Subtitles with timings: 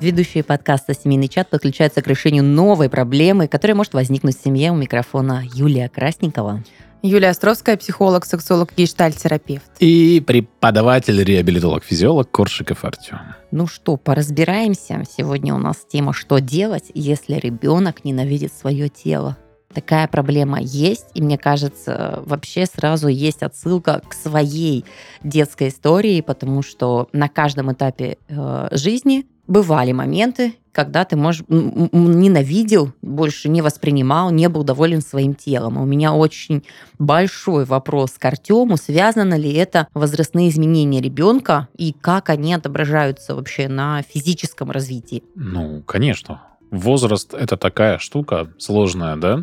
[0.00, 4.76] Ведущие подкаста «Семейный чат» подключаются к решению новой проблемы, которая может возникнуть в семье у
[4.76, 6.62] микрофона Юлия Красникова.
[7.02, 9.64] Юлия Островская, психолог, сексолог, гештальт-терапевт.
[9.80, 13.18] И преподаватель, реабилитолог, физиолог Коршиков Артем.
[13.50, 15.02] Ну что, поразбираемся.
[15.16, 19.36] Сегодня у нас тема «Что делать, если ребенок ненавидит свое тело?»
[19.74, 24.84] Такая проблема есть, и мне кажется, вообще сразу есть отсылка к своей
[25.24, 32.92] детской истории, потому что на каждом этапе э, жизни бывали моменты, когда ты, можешь, ненавидел,
[33.02, 35.76] больше не воспринимал, не был доволен своим телом.
[35.76, 36.62] У меня очень
[37.00, 43.68] большой вопрос к Артему, связано ли это возрастные изменения ребенка и как они отображаются вообще
[43.68, 45.24] на физическом развитии?
[45.34, 46.42] Ну, конечно.
[46.70, 49.42] Возраст это такая штука сложная, да,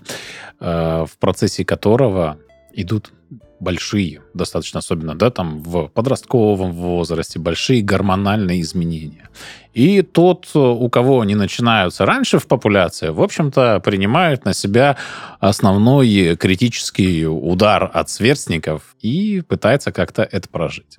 [0.59, 2.38] э, в процессе которого
[2.72, 3.12] идут
[3.59, 9.30] большие, достаточно особенно, да, там в подростковом возрасте, большие гормональные изменения.
[9.76, 14.95] И тот, у кого они начинаются раньше в популяции, в общем-то, принимает на себя
[15.42, 20.98] основной критический удар от сверстников и пытается как-то это прожить.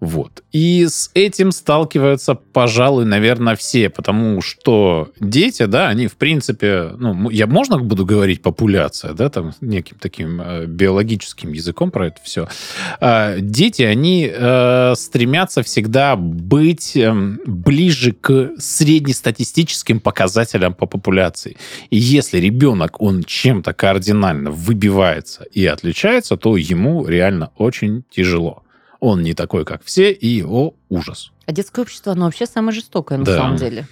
[0.00, 0.42] Вот.
[0.50, 7.28] И с этим сталкиваются, пожалуй, наверное, все, потому что дети, да, они, в принципе, ну,
[7.28, 12.48] я можно буду говорить популяция, да, там, неким таким э, биологическим языком про это все.
[13.00, 17.12] Э, дети, они э, стремятся всегда быть э,
[18.00, 21.56] ближе к среднестатистическим показателям по популяции.
[21.90, 28.62] И если ребенок, он чем-то кардинально выбивается и отличается, то ему реально очень тяжело
[29.02, 31.32] он не такой, как все, и его ужас.
[31.46, 33.34] А детское общество, оно вообще самое жестокое на да.
[33.34, 33.86] самом деле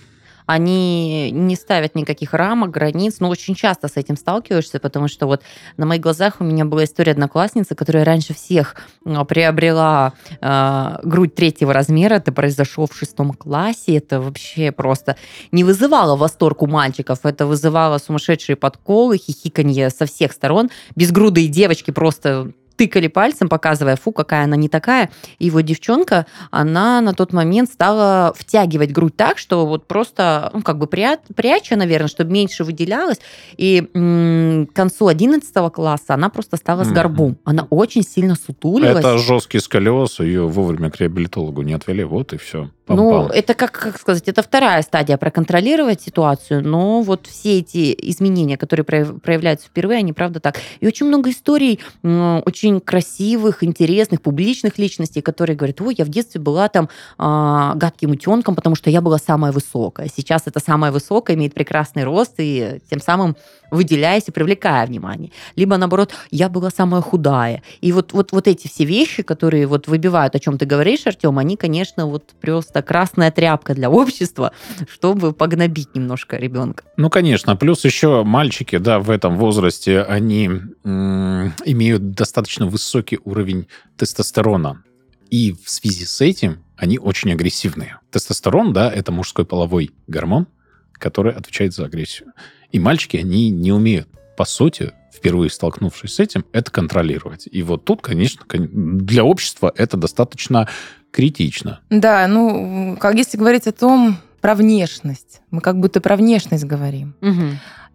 [0.49, 5.43] они не ставят никаких рамок, границ, но очень часто с этим сталкиваешься, потому что вот
[5.77, 11.35] на моих глазах у меня была история одноклассницы, которая раньше всех а, приобрела э, грудь
[11.35, 15.19] третьего размера, это произошло в шестом классе, это вообще просто
[15.53, 21.91] не вызывало восторг у мальчиков, это вызывало сумасшедшие подколы, хихиканье со всех сторон, безгрудые девочки
[21.91, 25.11] просто тыкали пальцем, показывая, фу, какая она не такая.
[25.39, 30.63] И вот девчонка, она на тот момент стала втягивать грудь так, что вот просто, ну,
[30.63, 33.19] как бы пря пряча, наверное, чтобы меньше выделялась.
[33.57, 37.37] И к концу 11 класса она просто стала с горбом.
[37.45, 39.05] Она очень сильно сутулилась.
[39.05, 42.71] Это жесткий сколиоз, ее вовремя к реабилитологу не отвели, вот и все.
[42.89, 48.57] Ну, это как, как сказать, это вторая стадия проконтролировать ситуацию, но вот все эти изменения,
[48.57, 50.57] которые проявляются впервые, они правда так.
[50.81, 56.41] И очень много историй очень красивых, интересных, публичных личностей, которые говорят, ой, я в детстве
[56.41, 56.89] была там
[57.19, 60.09] э, гадким утенком, потому что я была самая высокая.
[60.15, 63.37] Сейчас это самая высокая имеет прекрасный рост и тем самым
[63.71, 65.31] выделяясь и привлекая внимание.
[65.57, 67.63] Либо наоборот, я была самая худая.
[67.81, 71.39] И вот, вот, вот эти все вещи, которые вот выбивают, о чем ты говоришь, Артем,
[71.39, 74.53] они, конечно, вот просто красная тряпка для общества,
[74.93, 76.85] чтобы погнобить немножко ребенка.
[76.97, 77.57] Ну, конечно.
[77.57, 80.51] Плюс еще мальчики, да, в этом возрасте, они
[80.85, 84.83] м- имеют достаточно высокий уровень тестостерона.
[85.31, 87.99] И в связи с этим они очень агрессивные.
[88.11, 90.47] Тестостерон, да, это мужской половой гормон,
[90.93, 92.33] который отвечает за агрессию.
[92.71, 97.49] И мальчики, они не умеют, по сути, впервые столкнувшись с этим, это контролировать.
[97.51, 100.69] И вот тут, конечно, для общества это достаточно
[101.11, 101.81] критично.
[101.91, 105.41] Да, ну, как если говорить о том, про внешность.
[105.51, 107.15] Мы как будто про внешность говорим.
[107.21, 107.45] Угу.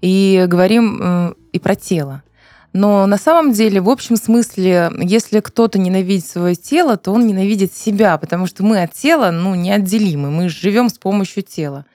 [0.01, 2.23] И говорим э, и про тело.
[2.73, 7.71] Но на самом деле, в общем смысле, если кто-то ненавидит свое тело, то он ненавидит
[7.73, 11.85] себя, потому что мы от тела ну, неотделимы, мы живем с помощью тела.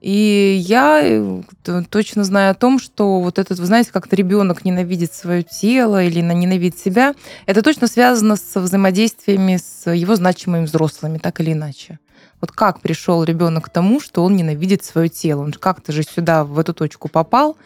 [0.00, 1.42] И я э,
[1.90, 6.20] точно знаю о том, что вот этот, вы знаете, как-то ребенок ненавидит свое тело или
[6.20, 11.98] ненавидит себя, это точно связано с взаимодействиями с его значимыми взрослыми, так или иначе.
[12.40, 15.42] Вот как пришел ребенок к тому, что он ненавидит свое тело?
[15.42, 17.56] Он как-то же сюда, в эту точку попал,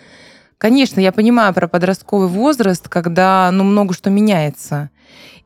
[0.58, 4.88] Конечно, я понимаю про подростковый возраст, когда ну, много что меняется.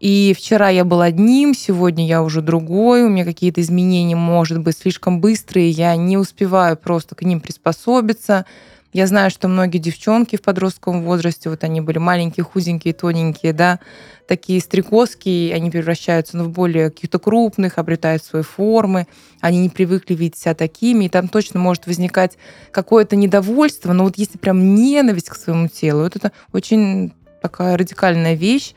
[0.01, 4.79] И вчера я был одним, сегодня я уже другой, у меня какие-то изменения, может быть,
[4.79, 8.47] слишком быстрые, я не успеваю просто к ним приспособиться.
[8.93, 13.81] Я знаю, что многие девчонки в подростковом возрасте, вот они были маленькие, худенькие, тоненькие, да,
[14.27, 19.07] такие стрекозки, они превращаются ну, в более каких-то крупных, обретают свои формы,
[19.41, 22.39] они не привыкли видеть себя такими, и там точно может возникать
[22.71, 28.35] какое-то недовольство, но вот если прям ненависть к своему телу, вот это очень такая радикальная
[28.35, 28.73] вещь,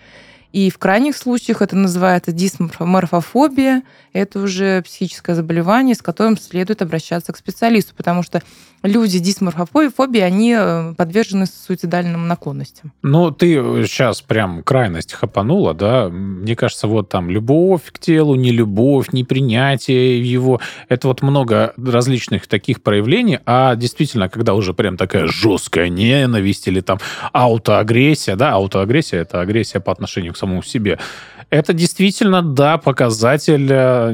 [0.51, 3.83] И в крайних случаях это называется дисморфофобия.
[4.13, 8.41] Это уже психическое заболевание, с которым следует обращаться к специалисту, потому что
[8.83, 12.91] люди дисморфофобии, они э, подвержены суицидальным наклонностям.
[13.01, 13.55] Ну, ты
[13.85, 16.09] сейчас прям крайность хапанула, да?
[16.09, 20.59] Мне кажется, вот там любовь к телу, не любовь, непринятие его.
[20.89, 26.81] Это вот много различных таких проявлений, а действительно, когда уже прям такая жесткая ненависть или
[26.81, 26.99] там
[27.33, 30.99] аутоагрессия, да, аутоагрессия— это агрессия по отношению к самому себе,
[31.51, 34.13] это действительно, да, показатель, э,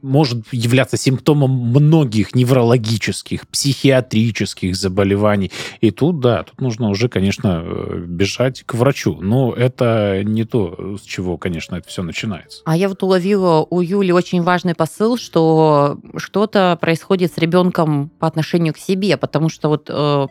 [0.00, 5.50] может являться симптомом многих неврологических, психиатрических заболеваний.
[5.80, 9.18] И тут, да, тут нужно уже, конечно, э, бежать к врачу.
[9.20, 12.62] Но это не то, с чего, конечно, это все начинается.
[12.64, 18.28] А я вот уловила у Юли очень важный посыл, что что-то происходит с ребенком по
[18.28, 20.26] отношению к себе, потому что вот э,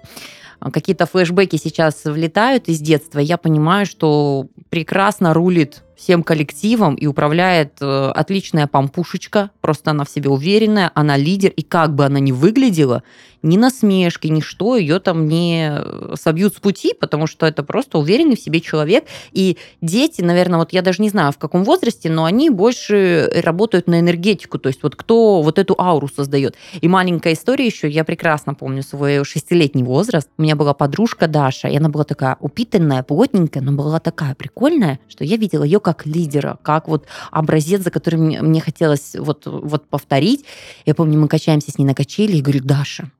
[0.71, 7.77] какие-то флешбеки сейчас влетают из детства, я понимаю, что прекрасно рулит всем коллективом и управляет
[7.81, 12.31] э, отличная пампушечка, просто она в себе уверенная, она лидер, и как бы она ни
[12.31, 13.03] выглядела,
[13.45, 17.97] ни насмешки, ни что ее там не э, собьют с пути, потому что это просто
[17.97, 19.05] уверенный в себе человек.
[19.31, 23.87] И дети, наверное, вот я даже не знаю, в каком возрасте, но они больше работают
[23.87, 26.55] на энергетику, то есть вот кто вот эту ауру создает.
[26.81, 30.27] И маленькая история еще, я прекрасно помню свой шестилетний возраст.
[30.37, 34.99] У меня была подружка Даша, и она была такая упитанная, плотненькая, но была такая прикольная,
[35.07, 39.87] что я видела ее как лидера, как вот образец, за которым мне хотелось вот, вот
[39.87, 40.45] повторить.
[40.85, 43.11] Я помню, мы качаемся с ней на качели, и говорю, Даша,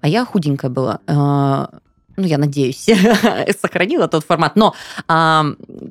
[0.00, 1.00] а я худенькая была.
[1.08, 1.68] А,
[2.16, 2.88] ну, я надеюсь,
[3.60, 4.54] сохранила тот формат.
[4.54, 4.74] Но
[5.08, 5.44] а,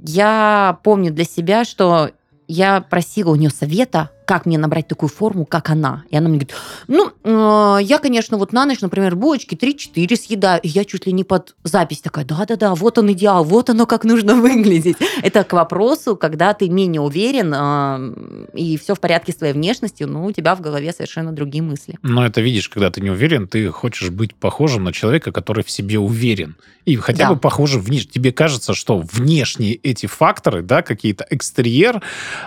[0.06, 2.12] я помню для себя, что
[2.48, 6.06] я просила у нее совета, как мне набрать такую форму, как она.
[6.10, 6.56] И она мне говорит,
[6.88, 11.12] ну, э, я, конечно, вот на ночь, например, булочки 3-4 съедаю, и я чуть ли
[11.12, 14.96] не под запись такая, да-да-да, вот он идеал, вот оно как нужно выглядеть.
[15.22, 20.08] Это к вопросу, когда ты менее уверен, э, и все в порядке с твоей внешностью,
[20.08, 22.00] но у тебя в голове совершенно другие мысли.
[22.02, 25.70] Но это видишь, когда ты не уверен, ты хочешь быть похожим на человека, который в
[25.70, 26.56] себе уверен.
[26.86, 27.34] И хотя да.
[27.34, 28.12] бы похожим внешне.
[28.12, 32.02] Тебе кажется, что внешние эти факторы, да, какие-то экстерьер,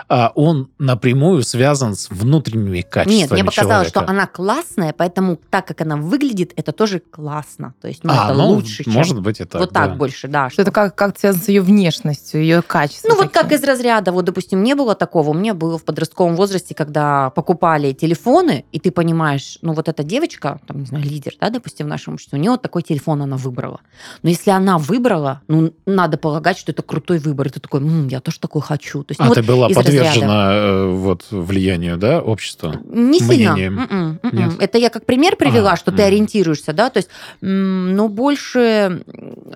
[0.09, 3.99] а, он напрямую связан связан с внутренними качествами Нет, мне показалось, человека.
[3.99, 7.73] что она классная, поэтому так, как она выглядит, это тоже классно.
[7.81, 8.93] То есть, ну, а, это ну, лучше, чем...
[8.93, 9.87] может быть, это Вот да.
[9.87, 10.49] так больше, да.
[10.49, 13.11] Что, что это как, как связано с ее внешностью, ее качеством.
[13.11, 15.29] Ну, вот как из разряда, вот, допустим, не было такого.
[15.29, 20.03] У меня было в подростковом возрасте, когда покупали телефоны, и ты понимаешь, ну, вот эта
[20.03, 23.21] девочка, там, не знаю, лидер, да, допустим, в нашем обществе, у нее вот такой телефон
[23.21, 23.81] она выбрала.
[24.23, 27.47] Но если она выбрала, ну, надо полагать, что это крутой выбор.
[27.47, 29.03] И ты такой, М, я тоже такой хочу.
[29.03, 30.55] То есть, а ну, ты вот была подвержена разряда.
[30.55, 32.79] Э, вот влиянию влиянию, да, общества?
[32.85, 33.53] Не сильно.
[33.53, 33.79] Мнением.
[33.79, 34.35] М-м, м-м.
[34.35, 34.53] Нет?
[34.59, 37.09] Это я как пример привела, а, что ты ориентируешься, да, то есть,
[37.41, 39.03] но больше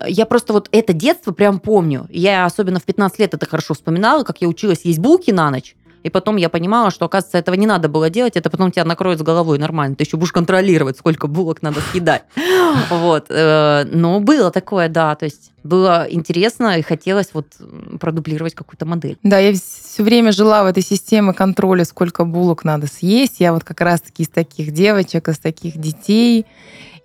[0.08, 2.08] я просто вот это детство прям помню.
[2.10, 5.76] Я особенно в 15 лет это хорошо вспоминала, как я училась есть булки на ночь.
[6.04, 9.20] И потом я понимала, что, оказывается, этого не надо было делать, это потом тебя накроет
[9.20, 9.96] с головой нормально.
[9.96, 12.24] Ты еще будешь контролировать, сколько булок надо съедать.
[12.90, 13.26] Вот.
[13.30, 15.16] Э, но было такое, да.
[15.16, 17.48] То есть было интересно и хотелось вот
[18.00, 19.18] продублировать какую-то модель.
[19.24, 23.40] Да, я все время жила в этой системе контроля, сколько булок надо съесть.
[23.40, 26.46] Я вот как раз-таки из таких девочек, из таких детей.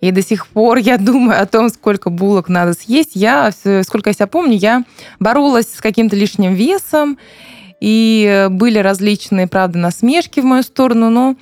[0.00, 3.12] И до сих пор я думаю о том, сколько булок надо съесть.
[3.14, 4.85] Я, сколько я себя помню, я
[5.19, 7.19] боролась с каким-то лишним весом.
[7.87, 11.37] И были различные, правда, насмешки в мою сторону, но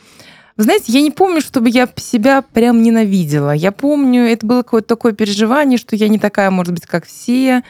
[0.56, 3.52] вы знаете, я не помню, чтобы я себя прям ненавидела.
[3.52, 7.62] Я помню, это было какое-то такое переживание, что я не такая, может быть, как все.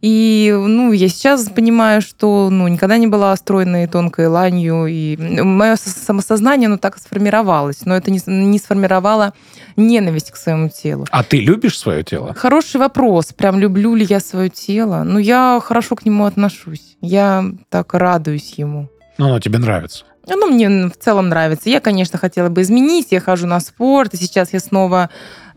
[0.00, 4.86] И, ну, я сейчас понимаю, что, ну, никогда не была стройной, тонкой ланью.
[4.86, 7.84] И мое самосознание, оно так сформировалось.
[7.84, 9.32] Но это не, не сформировало
[9.76, 11.06] ненависть к своему телу.
[11.10, 12.34] А ты любишь свое тело?
[12.34, 13.32] Хороший вопрос.
[13.32, 15.04] Прям люблю ли я свое тело?
[15.04, 16.96] Ну, я хорошо к нему отношусь.
[17.00, 18.88] Я так радуюсь ему.
[19.18, 20.04] Ну, оно тебе нравится.
[20.28, 21.70] Оно мне в целом нравится.
[21.70, 23.08] Я, конечно, хотела бы изменить.
[23.10, 25.10] Я хожу на спорт, и сейчас я снова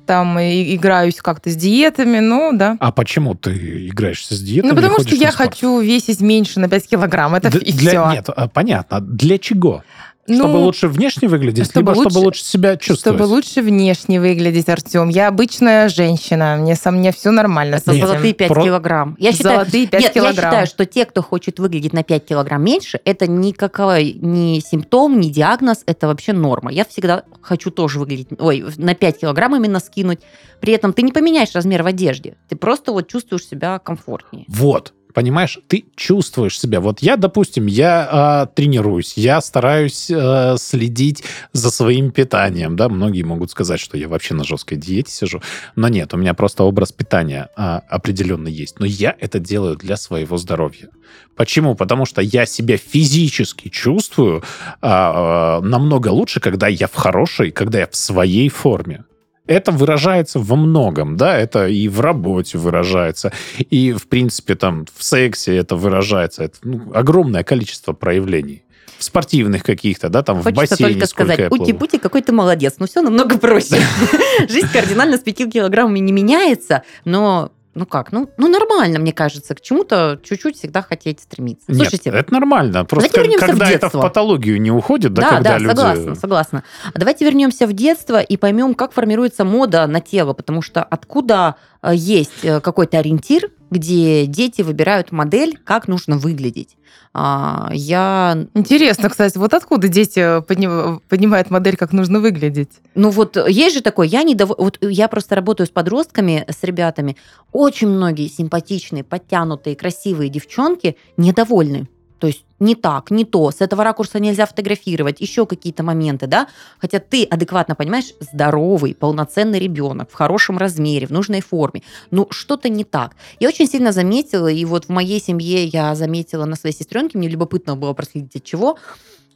[0.05, 2.77] там играюсь как-то с диетами, ну да.
[2.79, 4.71] А почему ты играешься с диетами?
[4.71, 7.35] Ну, потому что я хочу весить меньше на 5 килограмм.
[7.35, 7.89] Это Д- и для...
[7.89, 8.11] все.
[8.11, 9.01] Нет, а, понятно.
[9.01, 9.83] Для чего?
[10.27, 13.17] Ну, чтобы лучше внешне выглядеть, чтобы либо лучше, чтобы лучше себя чувствовать?
[13.17, 15.09] Чтобы лучше внешне выглядеть, Артем.
[15.09, 17.79] Я обычная женщина, мне со мне все нормально.
[17.85, 18.63] Нет, золотые 5 про...
[18.63, 19.15] килограмм.
[19.19, 20.35] Я считаю, золотые 5 нет, килограмм.
[20.35, 25.19] я считаю, что те, кто хочет выглядеть на 5 килограмм меньше, это никакой не симптом,
[25.19, 26.71] не диагноз, это вообще норма.
[26.71, 30.19] Я всегда хочу тоже выглядеть, ой, на 5 килограмм именно скинуть.
[30.59, 34.45] При этом ты не поменяешь размер в одежде, ты просто вот чувствуешь себя комфортнее.
[34.47, 36.79] Вот, понимаешь, ты чувствуешь себя.
[36.79, 43.23] Вот я, допустим, я э, тренируюсь, я стараюсь э, следить за своим питанием, да, многие
[43.23, 45.41] могут сказать, что я вообще на жесткой диете сижу,
[45.75, 49.97] но нет, у меня просто образ питания э, определенно есть, но я это делаю для
[49.97, 50.89] своего здоровья.
[51.35, 51.73] Почему?
[51.73, 57.79] Потому что я себя физически чувствую э, э, намного лучше, когда я в хорошей, когда
[57.79, 59.03] я в своей форме
[59.47, 65.03] это выражается во многом, да, это и в работе выражается, и, в принципе, там, в
[65.03, 66.43] сексе это выражается.
[66.43, 68.63] Это ну, огромное количество проявлений
[68.97, 70.93] в спортивных каких-то, да, там Хочется в бассейне.
[70.93, 72.75] только сказать, Ути-пути, какой ты молодец.
[72.79, 73.77] Ну, все намного проще.
[74.49, 79.53] Жизнь кардинально с 5 килограммами не меняется, но ну как, ну, ну нормально, мне кажется,
[79.53, 81.65] к чему-то чуть-чуть всегда хотеть стремиться.
[81.67, 82.85] Нет, Слушайте, это нормально.
[82.85, 85.67] Просто как, когда это в патологию не уходит, да, да когда да, люди...
[85.69, 86.63] согласна, согласна.
[86.95, 92.43] Давайте вернемся в детство и поймем, как формируется мода на тело, потому что откуда есть
[92.43, 96.77] э, какой-то ориентир, где дети выбирают модель, как нужно выглядеть.
[97.13, 98.47] А, я...
[98.53, 102.79] Интересно, кстати, вот откуда дети поднимают модель, как нужно выглядеть?
[102.95, 104.51] Ну вот есть же такое, я не дов...
[104.57, 107.17] вот я просто работаю с подростками, с ребятами,
[107.51, 111.87] очень многие симпатичные, подтянутые, красивые девчонки недовольны
[112.19, 116.47] то есть не так, не то, с этого ракурса нельзя фотографировать, еще какие-то моменты, да?
[116.79, 121.83] Хотя ты адекватно понимаешь, здоровый, полноценный ребенок, в хорошем размере, в нужной форме.
[122.11, 123.15] Ну, что-то не так.
[123.39, 127.29] Я очень сильно заметила, и вот в моей семье я заметила на своей сестренке, мне
[127.29, 128.77] любопытно было проследить от чего,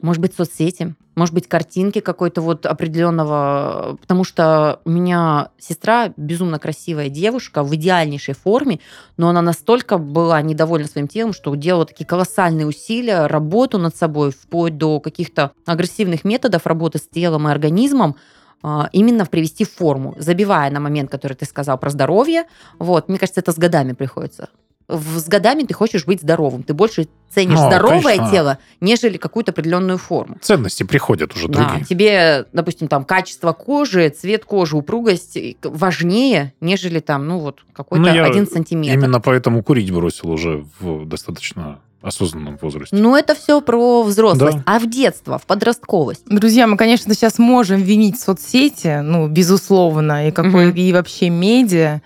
[0.01, 6.59] может быть, соцсети, может быть, картинки какой-то вот определенного, потому что у меня сестра безумно
[6.59, 8.79] красивая девушка в идеальнейшей форме,
[9.17, 14.31] но она настолько была недовольна своим телом, что делала такие колоссальные усилия, работу над собой,
[14.31, 18.15] вплоть до каких-то агрессивных методов работы с телом и организмом,
[18.63, 22.45] а, именно привести в форму, забивая на момент, который ты сказал про здоровье.
[22.79, 24.49] Вот, мне кажется, это с годами приходится
[24.91, 26.63] с годами ты хочешь быть здоровым.
[26.63, 28.31] Ты больше ценишь ну, здоровое конечно.
[28.31, 30.37] тело, нежели какую-то определенную форму.
[30.41, 31.79] Ценности приходят уже другие.
[31.79, 38.13] Да, тебе, допустим, там качество кожи, цвет кожи, упругость важнее, нежели там, ну вот, какой-то
[38.13, 38.97] ну, один сантиметр.
[38.97, 42.95] Именно поэтому курить бросил уже в достаточно осознанном возрасте.
[42.95, 44.57] Ну, это все про взрослость.
[44.57, 44.63] Да.
[44.65, 46.23] А в детство, в подростковость?
[46.25, 50.77] Друзья, мы, конечно, сейчас можем винить соцсети, ну, безусловно, и, какой, угу.
[50.77, 52.01] и вообще медиа.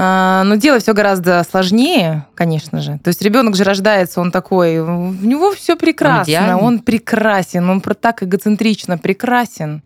[0.00, 3.00] А, но дело все гораздо сложнее, конечно же.
[3.02, 7.80] То есть ребенок же рождается, он такой, у него все прекрасно, он, он прекрасен, он
[7.80, 9.82] так эгоцентрично прекрасен.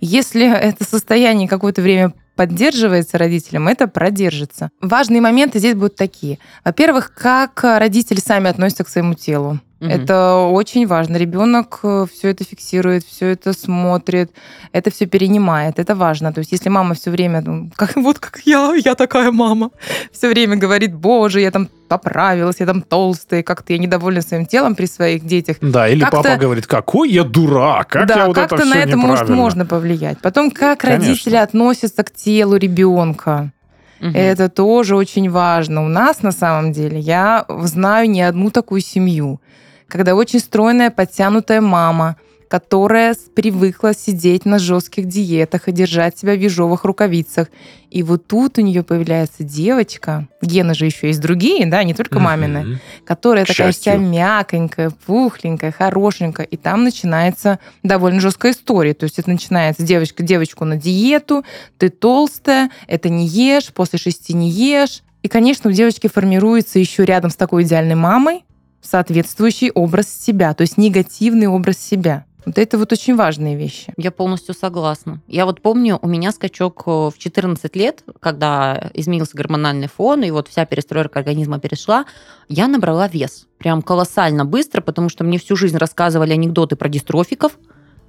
[0.00, 4.70] Если это состояние какое-то время поддерживается родителям, это продержится.
[4.80, 6.40] Важные моменты здесь будут такие.
[6.64, 9.60] Во-первых, как родители сами относятся к своему телу.
[9.80, 9.90] Угу.
[9.90, 11.16] Это очень важно.
[11.16, 14.32] Ребенок э, все это фиксирует, все это смотрит,
[14.72, 15.78] это все перенимает.
[15.78, 16.32] Это важно.
[16.32, 19.70] То есть, если мама все время, ну, как, вот как я, я такая мама,
[20.12, 24.74] все время говорит, боже, я там поправилась, я там толстая, как-то я недовольна своим телом
[24.74, 25.58] при своих детях.
[25.60, 28.96] Да, или папа говорит, какой я дурак, как да, я вот как-то это на это
[28.96, 30.18] может, можно повлиять.
[30.20, 31.06] Потом, как Конечно.
[31.06, 33.52] родители относятся к телу ребенка.
[34.00, 34.10] Угу.
[34.12, 35.84] Это тоже очень важно.
[35.84, 39.40] У нас на самом деле я знаю не одну такую семью,
[39.88, 42.16] когда очень стройная, подтянутая мама,
[42.48, 47.48] которая привыкла сидеть на жестких диетах и держать себя в ежовых рукавицах.
[47.90, 52.18] И вот тут у нее появляется девочка, гены же еще есть другие, да, не только
[52.18, 53.04] мамины, mm-hmm.
[53.04, 53.92] которая К такая счастью.
[53.92, 56.46] вся мяконькая, пухленькая, хорошенькая.
[56.46, 58.94] И там начинается довольно жесткая история.
[58.94, 61.44] То есть это начинается девочка, девочку на диету,
[61.76, 65.02] ты толстая, это не ешь, после шести не ешь.
[65.22, 68.44] И, конечно, у девочки формируется еще рядом с такой идеальной мамой
[68.80, 72.24] соответствующий образ себя, то есть негативный образ себя.
[72.48, 73.92] Вот это вот очень важные вещи.
[73.98, 75.20] Я полностью согласна.
[75.26, 80.30] Я вот помню, у меня скачок э, в 14 лет, когда изменился гормональный фон, и
[80.30, 82.06] вот вся перестройка организма перешла,
[82.48, 83.46] я набрала вес.
[83.58, 87.58] Прям колоссально быстро, потому что мне всю жизнь рассказывали анекдоты про дистрофиков,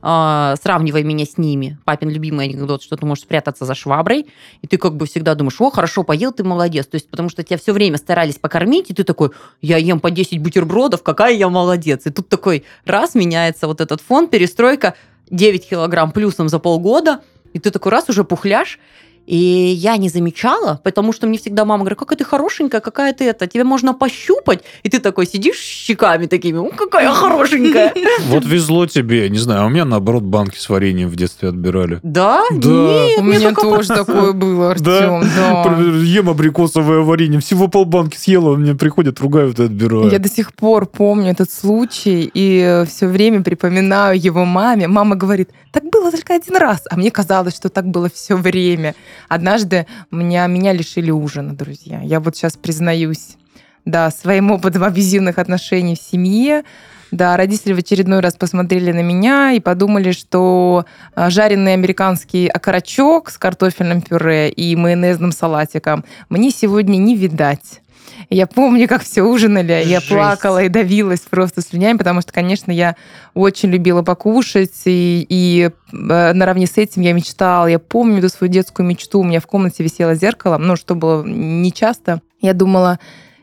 [0.02, 1.78] э, сравнивай меня с ними.
[1.86, 4.28] Папин любимый анекдот, что ты можешь спрятаться за шваброй,
[4.62, 6.88] и ты как бы всегда думаешь, о, хорошо, поел, ты молодец.
[6.88, 10.12] То есть потому что тебя все время старались покормить, и ты такой, я ем по
[10.12, 12.06] 10 бутербродов, какая я молодец.
[12.06, 14.96] И тут такой раз меняется вот этот фон, перестройка,
[15.30, 17.22] 9 килограмм плюсом за полгода,
[17.54, 18.80] и ты такой раз уже пухляш,
[19.26, 19.38] и
[19.78, 23.48] я не замечала, потому что мне всегда мама говорит, какая ты хорошенькая, какая ты это,
[23.48, 27.94] тебе можно пощупать, и ты такой сидишь щеками такими, ну какая хорошенькая.
[28.28, 32.00] Вот везло тебе, не знаю, а у меня наоборот банки с вареньем в детстве отбирали.
[32.04, 32.44] Да?
[32.52, 32.68] Да.
[32.70, 35.64] Нет, у меня тоже такое было, Артем, да.
[36.04, 40.12] Ем абрикосовое варенье, всего полбанки съела, мне приходят, ругают и отбирают.
[40.12, 44.88] Я до сих пор помню этот случай, и все время припоминаю его маме.
[44.88, 48.96] Мама говорит, так было только один раз, а мне казалось, что так было все время.
[49.28, 52.02] Однажды меня, меня лишили ужина, друзья.
[52.02, 53.38] Я вот сейчас признаюсь.
[53.86, 56.64] да, своим опытом абьюзивных отношений в семье.
[57.12, 60.86] Да, родители в очередной раз посмотрели на меня и подумали, что
[61.16, 67.82] а, жареный американский окорочок с картофельным пюре и майонезным салатиком мне сегодня не видать.
[68.30, 69.90] Я помню, как все ужинали, Жесть.
[69.90, 72.96] я плакала и давилась просто слюнями, потому что, конечно, я
[73.34, 77.68] очень любила покушать, и, и э, наравне с этим я мечтала.
[77.68, 79.20] Я помню эту свою детскую мечту.
[79.20, 82.22] У меня в комнате висело зеркало, ну, что было нечасто.
[82.42, 83.00] Я думала,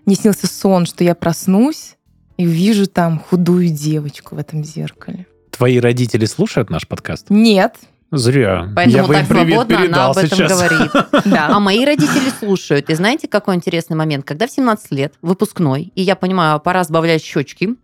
[0.07, 1.97] не снился сон, что я проснусь
[2.37, 5.27] и увижу там худую девочку в этом зеркале.
[5.51, 7.27] Твои родители слушают наш подкаст?
[7.31, 7.77] Нет.
[8.13, 8.69] Зря.
[8.75, 10.53] Поэтому Я бы так свободно она об этом сейчас.
[10.53, 10.91] говорит.
[11.25, 11.49] Да.
[11.49, 12.89] А мои родители слушают.
[12.89, 14.25] И знаете, какой интересный момент?
[14.25, 17.75] Когда в 17 лет, выпускной, и я понимаю, пора сбавлять щечки,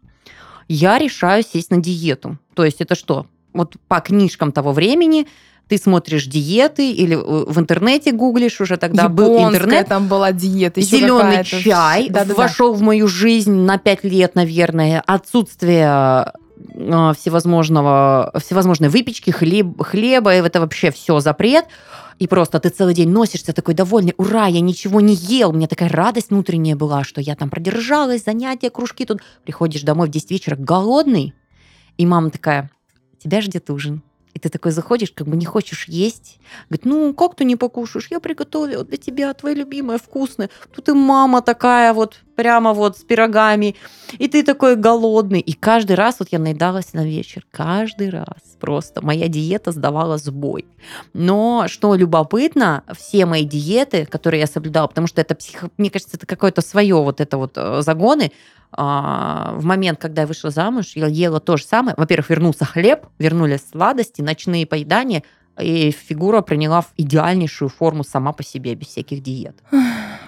[0.68, 2.38] я решаю сесть на диету.
[2.54, 3.26] То есть это что?
[3.52, 5.26] Вот по книжкам того времени
[5.68, 9.88] ты смотришь диеты или в интернете гуглишь уже тогда Японская был интернет.
[9.88, 10.80] там была диета.
[10.80, 12.78] Зеленый чай да, да, вошел да.
[12.78, 15.02] в мою жизнь на пять лет, наверное.
[15.06, 16.32] Отсутствие
[17.14, 21.66] всевозможного, всевозможной выпечки, хлеб, хлеба, и это вообще все запрет.
[22.18, 25.50] И просто ты целый день носишься такой довольный, ура, я ничего не ел.
[25.50, 29.20] У меня такая радость внутренняя была, что я там продержалась, занятия, кружки тут.
[29.44, 31.34] Приходишь домой в 10 вечера голодный,
[31.96, 32.70] и мама такая,
[33.18, 34.02] тебя ждет ужин.
[34.34, 36.38] И ты такой заходишь, как бы не хочешь есть.
[36.68, 38.08] Говорит, ну, как ты не покушаешь?
[38.10, 40.48] Я приготовила для тебя, твоя любимая, вкусная.
[40.74, 43.76] Тут и мама такая вот, прямо вот с пирогами.
[44.18, 45.40] И ты такой голодный.
[45.40, 47.44] И каждый раз вот я наедалась на вечер.
[47.50, 49.04] Каждый раз просто.
[49.04, 50.64] Моя диета сдавала сбой.
[51.12, 55.64] Но что любопытно, все мои диеты, которые я соблюдала, потому что это, псих...
[55.76, 58.32] мне кажется, это какое-то свое вот это вот э, загоны,
[58.74, 61.94] в момент, когда я вышла замуж, я ела то же самое.
[61.98, 65.22] Во-первых, вернулся хлеб, вернулись сладости, ночные поедания,
[65.60, 69.56] и фигура приняла идеальнейшую форму сама по себе, без всяких диет.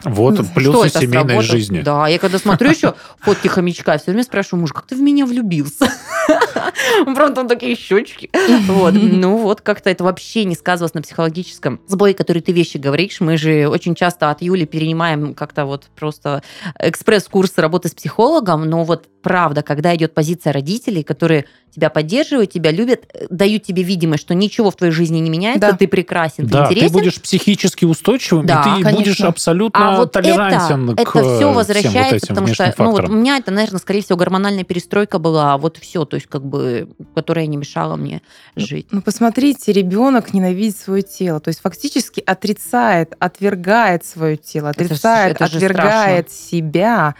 [0.04, 1.42] Вот плюсы семейной сработало?
[1.42, 1.80] жизни.
[1.80, 5.26] Да, я когда смотрю еще фотки хомячка, все время спрашиваю мужа, как ты в меня
[5.26, 5.90] влюбился?
[7.04, 8.30] Правда, там такие щечки.
[8.66, 8.94] Вот.
[8.94, 13.20] Ну вот, как-то это вообще не сказывалось на психологическом сбое, который ты вещи говоришь.
[13.20, 16.42] Мы же очень часто от Юли перенимаем как-то вот просто
[16.78, 22.70] экспресс-курсы работы с психологом, но вот правда, когда идет позиция родителей, которые тебя поддерживают, тебя
[22.70, 25.76] любят, дают тебе видимость, что ничего в твоей жизни не меняется, да.
[25.76, 26.88] ты прекрасен, да, ты интересен.
[26.88, 28.92] ты будешь психически устойчивым, да, и ты конечно.
[28.92, 33.08] будешь абсолютно а вот толерантен это, к это все возвращается, вот потому что ну, вот
[33.08, 36.88] у меня это, наверное, скорее всего, гормональная перестройка была, вот все, то есть как бы,
[37.14, 38.22] которая не мешала мне
[38.54, 38.88] ну, жить.
[38.90, 45.44] Ну, посмотрите, ребенок ненавидит свое тело, то есть фактически отрицает, отвергает свое тело, отрицает, это,
[45.44, 47.14] это отвергает себя.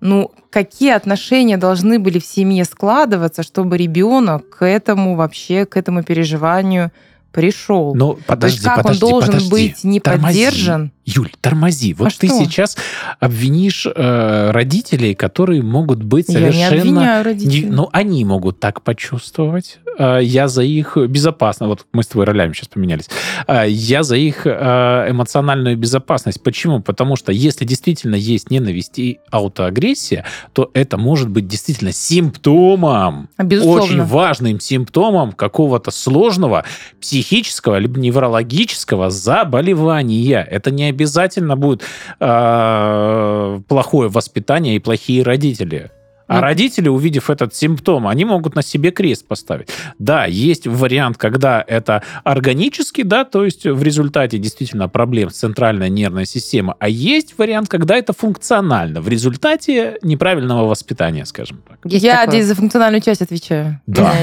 [0.00, 6.02] Ну, какие отношения должны были в семье складываться, чтобы ребенок к этому вообще, к этому
[6.04, 6.92] переживанию
[7.32, 7.94] пришел.
[7.94, 9.50] Но подожди, То есть как подожди, он должен подожди.
[9.50, 10.44] быть не тормози.
[10.44, 10.92] поддержан?
[11.04, 11.94] Юль, тормози.
[11.94, 12.38] Вот а ты что?
[12.38, 12.76] сейчас
[13.20, 16.58] обвинишь э, родителей, которые могут быть совершенно...
[16.58, 17.64] Я не обвиняю родителей.
[17.64, 19.78] Не, ну, они могут так почувствовать.
[19.98, 21.68] Э, я за их безопасность...
[21.68, 23.08] Вот мы с тобой ролями сейчас поменялись.
[23.46, 26.42] Э, я за их э, эмоциональную безопасность.
[26.42, 26.80] Почему?
[26.80, 33.82] Потому что если действительно есть ненависть и аутоагрессия, то это может быть действительно симптомом, Безусловно.
[33.82, 36.64] очень важным симптомом какого-то сложного
[37.00, 40.46] психического либо неврологического заболевания.
[40.48, 41.82] Это не обязательно будет
[42.20, 45.90] э, плохое воспитание и плохие родители.
[46.28, 49.68] А ну, родители, увидев этот симптом, они могут на себе крест поставить.
[49.98, 55.88] Да, есть вариант, когда это органически, да, то есть в результате действительно проблем с центральной
[55.88, 61.78] нервной системой, а есть вариант, когда это функционально, в результате неправильного воспитания, скажем так.
[61.84, 62.36] Есть я такое.
[62.36, 63.80] здесь за функциональную часть отвечаю.
[63.86, 64.14] Да,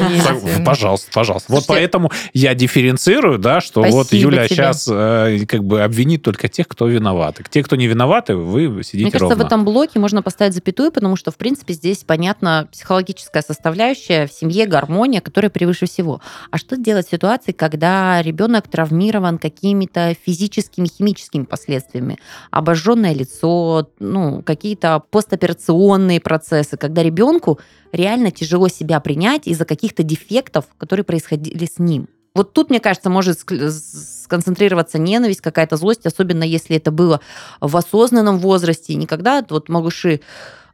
[0.64, 1.52] пожалуйста, пожалуйста.
[1.52, 4.56] Вот поэтому я дифференцирую, да, что вот Юля тебе.
[4.56, 7.40] сейчас э, как бы обвинит только тех, кто виноват.
[7.50, 9.44] Те, кто не виноваты, вы сидите Мне кажется, ровно.
[9.44, 14.28] в этом блоке можно поставить запятую, потому что, в принципе, здесь здесь, понятно, психологическая составляющая
[14.28, 16.22] в семье, гармония, которая превыше всего.
[16.52, 22.20] А что делать в ситуации, когда ребенок травмирован какими-то физическими, химическими последствиями?
[22.52, 27.60] Обожженное лицо, ну, какие-то постоперационные процессы, когда ребенку
[27.92, 32.10] реально тяжело себя принять из-за каких-то дефектов, которые происходили с ним.
[32.34, 37.22] Вот тут, мне кажется, может сконцентрироваться ненависть, какая-то злость, особенно если это было
[37.62, 40.20] в осознанном возрасте, не когда вот малыши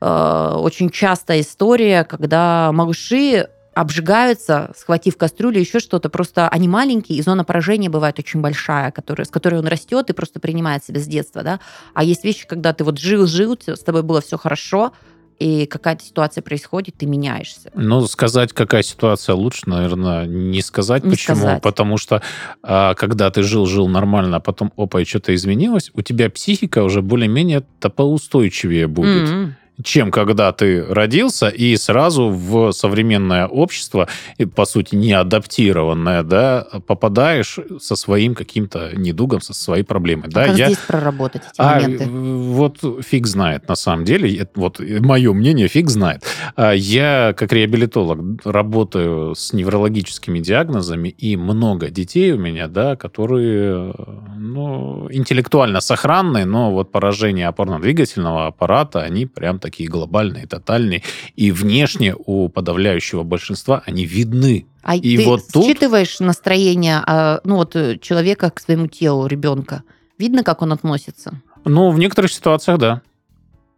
[0.01, 6.09] Э, очень частая история, когда малыши обжигаются, схватив кастрюлю, еще что-то.
[6.09, 10.13] Просто они маленькие, и зона поражения бывает очень большая, которая, с которой он растет и
[10.13, 11.43] просто принимает себя с детства.
[11.43, 11.59] Да?
[11.93, 14.91] А есть вещи, когда ты вот жил-жил, с тобой было все хорошо,
[15.39, 17.71] и какая-то ситуация происходит, ты меняешься.
[17.73, 21.03] Ну, сказать, какая ситуация лучше, наверное, не сказать.
[21.03, 21.37] Не Почему?
[21.37, 21.61] Сказать.
[21.63, 22.21] Потому что
[22.61, 27.01] а, когда ты жил-жил нормально, а потом, опа, и что-то изменилось, у тебя психика уже
[27.01, 29.29] более-менее-то поустойчивее будет.
[29.29, 29.51] Mm-hmm
[29.84, 34.08] чем когда ты родился и сразу в современное общество,
[34.56, 40.28] по сути, не адаптированное, да, попадаешь со своим каким-то недугом, со своей проблемой.
[40.28, 40.65] А да, как я...
[40.67, 42.06] здесь проработать эти а, моменты?
[42.08, 44.48] Вот фиг знает, на самом деле.
[44.56, 46.24] Вот мое мнение, фиг знает.
[46.56, 53.94] А я, как реабилитолог, работаю с неврологическими диагнозами, и много детей у меня, да, которые,
[54.38, 61.01] ну, интеллектуально сохранные, но вот поражение опорно-двигательного аппарата, они прям такие глобальные, тотальные,
[61.36, 64.65] и внешне у подавляющего большинства они видны.
[64.84, 65.65] А и ты вот тут...
[65.65, 69.84] считываешь настроение а, ну, вот, э, человека к своему телу, ребенка?
[70.17, 71.41] Видно, как он относится?
[71.63, 73.01] Ну, в некоторых ситуациях, да.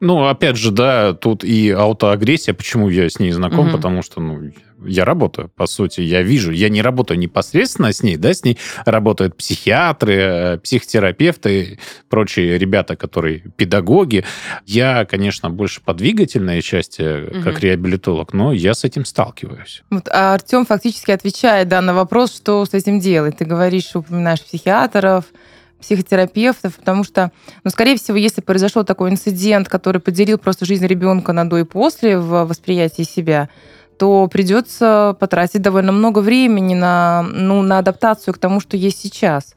[0.04, 2.54] Ну, опять же, да, тут и аутоагрессия.
[2.54, 3.68] Почему я с ней знаком?
[3.68, 3.78] Угу.
[3.78, 4.52] Потому что, ну,
[4.86, 6.52] я работаю, по сути, я вижу.
[6.52, 12.98] Я не работаю непосредственно с ней, да, с ней работают психиатры, э, психотерапевты, прочие ребята,
[12.98, 14.26] которые педагоги.
[14.66, 17.42] Я, конечно, больше по двигательной части, угу.
[17.42, 19.84] как реабилитолог, но я с этим сталкиваюсь.
[19.90, 23.38] Вот, а Артем фактически отвечает да, на вопрос, что с этим делать.
[23.38, 25.24] Ты говоришь, упоминаешь психиатров,
[25.84, 27.32] психотерапевтов, потому что,
[27.64, 31.64] ну, скорее всего, если произошел такой инцидент, который поделил просто жизнь ребенка на до и
[31.64, 33.50] после в восприятии себя,
[34.00, 39.56] то придется потратить довольно много времени на, ну, на адаптацию к тому, что есть сейчас.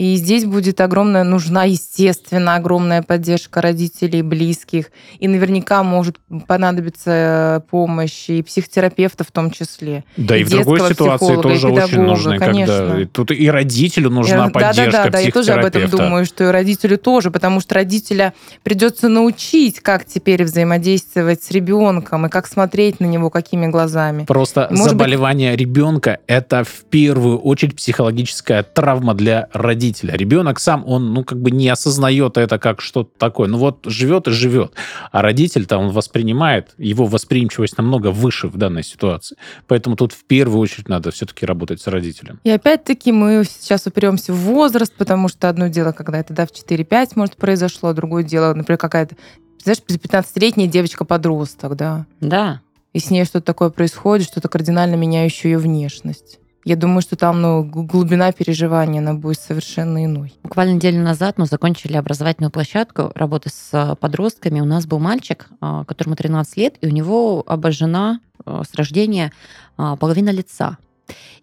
[0.00, 4.86] И здесь будет огромная, нужна, естественно, огромная поддержка родителей, близких.
[5.18, 10.04] И наверняка может понадобиться помощь и психотерапевта в том числе.
[10.16, 12.38] Да, и, и в другой ситуации тоже очень нужно.
[12.38, 12.78] Конечно.
[12.78, 13.06] Когда...
[13.12, 16.44] Тут и родителю нужна и, поддержка Да, да, да, я тоже об этом думаю, что
[16.44, 18.32] и родителю тоже, потому что родителя
[18.62, 24.24] придется научить, как теперь взаимодействовать с ребенком и как смотреть на него, какими глазами.
[24.24, 25.60] Просто Может заболевание быть...
[25.60, 30.16] ребенка– это в первую очередь психологическая травма для родителей родителя.
[30.16, 33.48] Ребенок сам, он, ну, как бы не осознает это как что-то такое.
[33.48, 34.72] Ну, вот живет и живет.
[35.12, 39.36] А родитель-то он воспринимает, его восприимчивость намного выше в данной ситуации.
[39.66, 42.40] Поэтому тут в первую очередь надо все-таки работать с родителем.
[42.44, 46.50] И опять-таки мы сейчас упремся в возраст, потому что одно дело, когда это, да, в
[46.50, 49.16] 4-5, может, произошло, другое дело, например, какая-то,
[49.62, 52.06] знаешь, 15-летняя девочка-подросток, да?
[52.20, 52.60] Да.
[52.92, 56.40] И с ней что-то такое происходит, что-то кардинально меняющее ее внешность.
[56.64, 60.34] Я думаю, что там ну, глубина переживания она будет совершенно иной.
[60.42, 64.60] Буквально неделю назад мы закончили образовательную площадку работы с э, подростками.
[64.60, 69.32] У нас был мальчик, э, которому 13 лет, и у него обожжена э, с рождения
[69.76, 70.76] половина лица.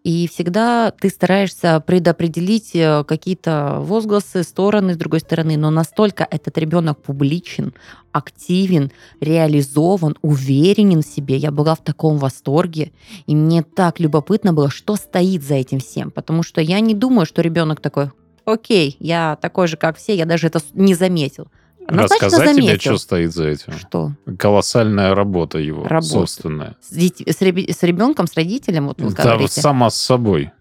[0.04, 6.58] И всегда ты стараешься предопределить э, какие-то возгласы, стороны с другой стороны, но настолько этот
[6.58, 7.74] ребенок публичен,
[8.12, 11.38] активен, реализован, уверенен в себе.
[11.38, 12.92] Я была в таком восторге,
[13.26, 17.26] и мне так любопытно было, что стоит за этим всем, потому что я не думаю,
[17.26, 18.12] что ребенок такой,
[18.46, 21.48] окей, я такой же, как все, я даже это не заметил.
[21.88, 23.74] Рассказать тебе, что стоит за этим?
[23.74, 24.12] Что?
[24.38, 26.08] Колоссальная работа его, работа.
[26.08, 26.76] собственная.
[26.82, 29.62] С, с, ребенком, с родителем, вот вы да, говорите?
[29.62, 30.52] сама с собой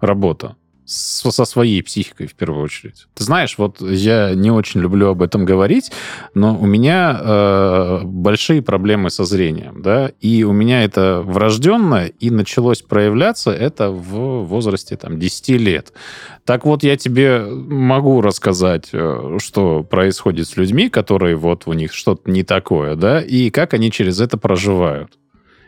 [0.00, 3.06] работа со своей психикой в первую очередь.
[3.14, 5.90] Ты знаешь, вот я не очень люблю об этом говорить,
[6.34, 12.30] но у меня э, большие проблемы со зрением, да, и у меня это врожденное, и
[12.30, 15.92] началось проявляться это в возрасте там 10 лет.
[16.44, 21.92] Так вот, я тебе могу рассказать, э, что происходит с людьми, которые вот у них
[21.92, 25.18] что-то не такое, да, и как они через это проживают.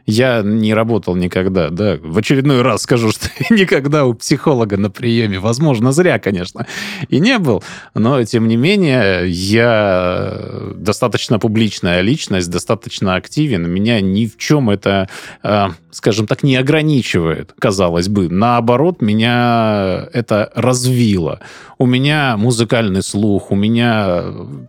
[0.08, 1.98] Я не работал никогда, да.
[2.00, 6.66] В очередной раз скажу, что никогда у психолога на приеме, возможно, зря, конечно,
[7.10, 7.62] и не был.
[7.92, 10.32] Но, тем не менее, я
[10.76, 13.70] достаточно публичная личность, достаточно активен.
[13.70, 15.10] Меня ни в чем это,
[15.42, 18.30] а, скажем так, не ограничивает, казалось бы.
[18.30, 21.40] Наоборот, меня это развило.
[21.76, 24.24] У меня музыкальный слух, у меня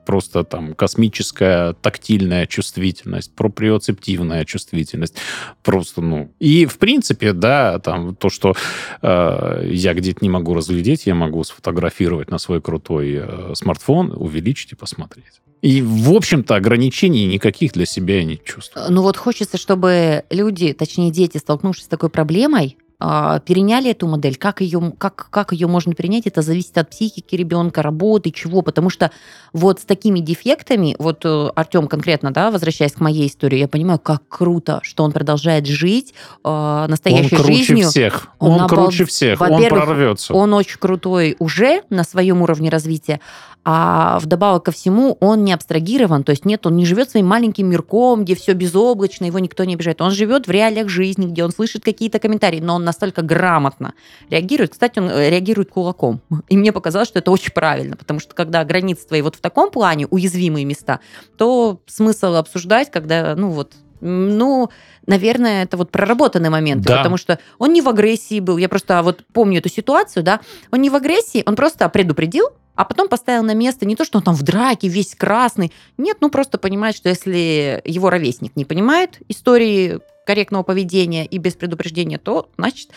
[0.05, 5.15] просто там космическая тактильная чувствительность, проприоцептивная чувствительность
[5.63, 6.31] просто, ну...
[6.39, 8.55] И, в принципе, да, там то, что
[9.01, 14.71] э, я где-то не могу разглядеть, я могу сфотографировать на свой крутой э, смартфон, увеличить
[14.73, 15.41] и посмотреть.
[15.61, 18.85] И, в общем-то, ограничений никаких для себя я не чувствую.
[18.89, 24.59] Ну вот хочется, чтобы люди, точнее дети, столкнувшись с такой проблемой, переняли эту модель, как
[24.59, 29.11] ее, как, как ее можно перенять, это зависит от психики ребенка, работы, чего, потому что
[29.53, 33.99] вот с такими дефектами, вот э, Артем конкретно, да, возвращаясь к моей истории, я понимаю,
[33.99, 37.87] как круто, что он продолжает жить э, настоящей он круче жизнью.
[37.87, 38.67] всех, он, он обал...
[38.67, 40.33] круче всех, он прорвется.
[40.33, 43.21] Он очень крутой уже на своем уровне развития,
[43.65, 47.67] а вдобавок ко всему он не абстрагирован, то есть нет, он не живет своим маленьким
[47.67, 50.01] мирком, где все безоблачно, его никто не обижает.
[50.01, 53.93] Он живет в реалиях жизни, где он слышит какие-то комментарии, но он настолько грамотно
[54.29, 54.71] реагирует.
[54.71, 56.21] Кстати, он э, реагирует кулаком.
[56.49, 59.71] И мне показалось, что это очень правильно, потому что когда границы твои вот в таком
[59.71, 60.99] плане, уязвимые места,
[61.37, 64.69] то смысл обсуждать, когда, ну вот, ну,
[65.05, 66.97] наверное, это вот проработанный момент, да.
[66.97, 68.57] потому что он не в агрессии был.
[68.57, 70.39] Я просто вот помню эту ситуацию, да.
[70.71, 74.19] Он не в агрессии, он просто предупредил, а потом поставил на место не то, что
[74.19, 75.73] он там в драке весь красный.
[75.97, 79.99] Нет, ну просто понимает, что если его ровесник не понимает истории
[80.29, 82.89] корректного поведения и без предупреждения, то, значит,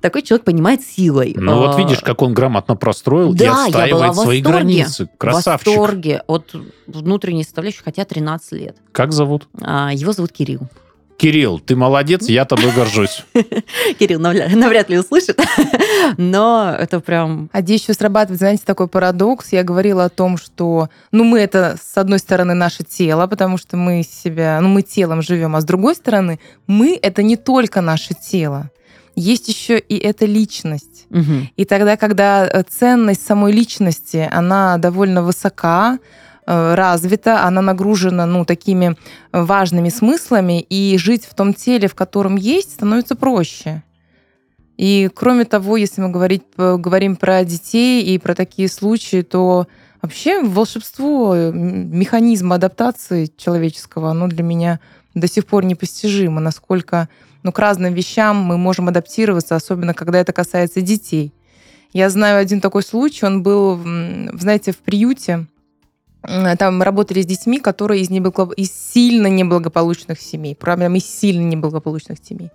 [0.00, 1.34] такой человек понимает силой.
[1.36, 5.10] Ну вот а, видишь, как он грамотно простроил да, и отстаивает свои границы.
[5.18, 5.66] Красавчик.
[5.66, 6.54] В восторге от
[6.86, 8.78] внутренней составляющей, хотя 13 лет.
[8.92, 9.46] Как зовут?
[9.60, 10.70] А, его зовут Кирилл.
[11.20, 13.26] Кирилл, ты молодец, я тобой горжусь.
[13.98, 15.38] Кирилл навряд ли услышит,
[16.16, 17.50] но это прям...
[17.52, 19.52] А здесь еще срабатывает, знаете, такой парадокс.
[19.52, 23.76] Я говорила о том, что, ну, мы это, с одной стороны, наше тело, потому что
[23.76, 28.14] мы себя, ну, мы телом живем, а с другой стороны, мы— это не только наше
[28.14, 28.70] тело.
[29.14, 31.04] Есть еще и эта личность.
[31.10, 31.48] Угу.
[31.54, 35.98] И тогда, когда э, ценность самой личности, она довольно высока,
[36.46, 38.96] развита, она нагружена ну, такими
[39.32, 43.82] важными смыслами, и жить в том теле, в котором есть, становится проще.
[44.76, 49.66] И кроме того, если мы говорить, говорим про детей и про такие случаи, то
[50.00, 54.80] вообще волшебство, механизм адаптации человеческого, оно для меня
[55.14, 57.08] до сих пор непостижимо, насколько
[57.42, 61.34] ну, к разным вещам мы можем адаптироваться, особенно когда это касается детей.
[61.92, 63.78] Я знаю один такой случай, он был,
[64.38, 65.46] знаете, в приюте,
[66.22, 68.52] там работали с детьми, которые из, неблаго...
[68.52, 72.50] из сильно неблагополучных семей, прям из сильно неблагополучных семей.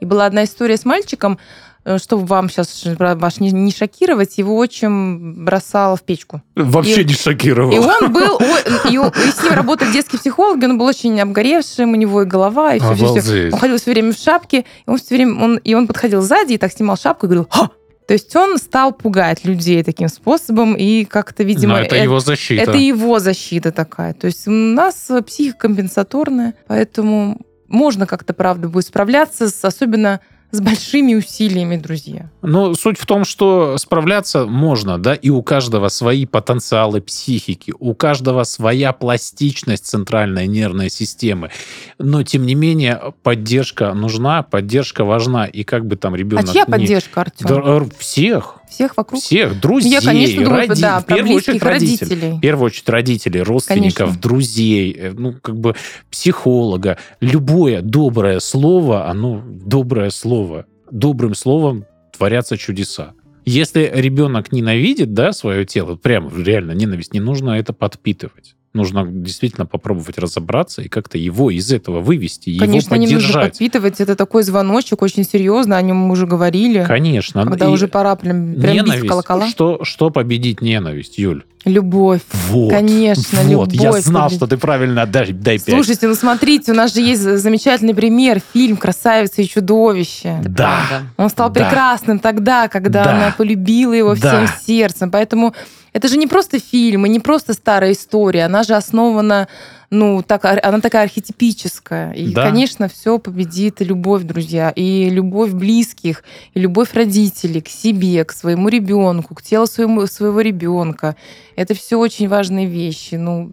[0.00, 1.38] И была одна история с мальчиком,
[1.84, 6.42] э, чтобы вам сейчас ваш не, не шокировать, его отчим бросал в печку.
[6.54, 7.72] Вообще и, не шокировал.
[7.72, 8.38] И он был,
[8.90, 12.74] и, и с ним работали детские психологи, он был очень обгоревшим, у него и голова,
[12.74, 13.50] и все, все, все.
[13.52, 16.54] Он ходил все время в шапке, и он все время, он, и он подходил сзади
[16.54, 17.70] и так снимал шапку и говорил, Ха!
[18.06, 21.74] То есть он стал пугать людей таким способом, и как-то, видимо...
[21.74, 22.62] Но это, это его защита.
[22.62, 24.14] Это его защита такая.
[24.14, 30.20] То есть у нас психика компенсаторная, поэтому можно как-то, правда, будет справляться, с, особенно
[30.56, 32.30] с большими усилиями, друзья.
[32.42, 37.94] Но суть в том, что справляться можно, да, и у каждого свои потенциалы психики, у
[37.94, 41.50] каждого своя пластичность центральной нервной системы.
[41.98, 45.46] Но, тем не менее, поддержка нужна, поддержка важна.
[45.46, 46.48] И как бы там ребенок...
[46.48, 46.70] А чья не...
[46.70, 47.46] поддержка, Артем?
[47.48, 48.56] Да, всех.
[48.68, 49.22] Всех вокруг?
[49.22, 50.80] Всех, друзей, Я, конечно, думаю, роди...
[50.80, 52.10] да, в первую очередь родителей.
[52.10, 52.32] родителей.
[52.38, 54.20] В первую очередь родителей, родственников, конечно.
[54.20, 55.74] друзей, э, ну, как бы
[56.10, 56.98] психолога.
[57.20, 60.66] Любое доброе слово, оно доброе слово.
[60.90, 61.84] Добрым словом
[62.16, 63.12] творятся чудеса.
[63.44, 69.66] Если ребенок ненавидит, да, свое тело, прямо реально ненависть, не нужно это подпитывать нужно действительно
[69.66, 73.10] попробовать разобраться и как-то его из этого вывести, Конечно, его поддержать.
[73.10, 74.00] не нужно подпитывать.
[74.00, 76.84] Это такой звоночек очень серьезно, о нем мы уже говорили.
[76.86, 77.44] Конечно.
[77.44, 79.02] Когда и уже пора прям, прям ненависть.
[79.02, 79.48] бить колокола.
[79.48, 81.44] Что, что победить ненависть, Юль?
[81.64, 82.20] Любовь.
[82.48, 82.70] Вот.
[82.70, 83.72] Конечно, вот.
[83.72, 83.82] любовь.
[83.82, 84.38] Я знал, победить.
[84.38, 85.74] что ты правильно дай, дай 5.
[85.74, 90.40] Слушайте, ну смотрите, у нас же есть замечательный пример, фильм «Красавица и чудовище».
[90.44, 91.02] Да.
[91.16, 91.64] Он стал да.
[91.64, 93.16] прекрасным тогда, когда да.
[93.16, 94.46] она полюбила его да.
[94.46, 95.10] всем сердцем.
[95.10, 95.54] Поэтому
[95.96, 99.48] это же не просто фильм и не просто старая история, она же основана,
[99.88, 102.12] ну, так, она такая архетипическая.
[102.12, 102.42] И, да.
[102.42, 108.68] конечно, все победит любовь, друзья, и любовь близких, и любовь родителей к себе, к своему
[108.68, 111.16] ребенку, к телу своему, своего ребенка.
[111.56, 113.14] Это все очень важные вещи.
[113.14, 113.52] Ну,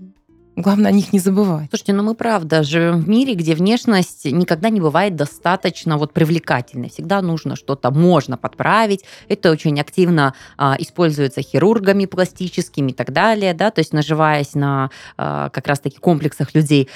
[0.56, 1.70] Главное о них не забывать.
[1.70, 6.90] Слушайте, ну мы правда живем в мире, где внешность никогда не бывает достаточно вот привлекательной.
[6.90, 9.04] Всегда нужно что-то можно подправить.
[9.28, 14.92] Это очень активно а, используется хирургами пластическими и так далее, да, то есть наживаясь на
[15.18, 16.88] а, как раз-таки комплексах людей.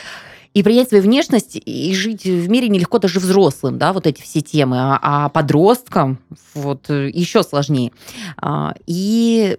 [0.54, 4.41] И принять свою внешность и жить в мире нелегко даже взрослым, да, вот эти все
[4.41, 4.78] темы.
[4.80, 6.20] А, а подросткам
[6.54, 7.91] вот еще сложнее.
[8.38, 9.58] А, и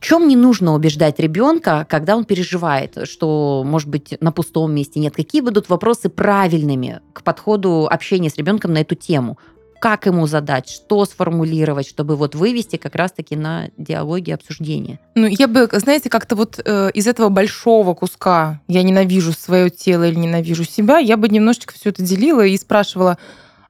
[0.00, 5.14] чем не нужно убеждать ребенка, когда он переживает, что, может быть, на пустом месте нет?
[5.14, 9.38] Какие будут вопросы правильными к подходу общения с ребенком на эту тему?
[9.80, 14.98] Как ему задать, что сформулировать, чтобы вот вывести как раз-таки на диалоги обсуждения?
[15.14, 20.08] Ну, я бы, знаете, как-то вот э, из этого большого куска «я ненавижу свое тело
[20.08, 23.18] или ненавижу себя», я бы немножечко все это делила и спрашивала,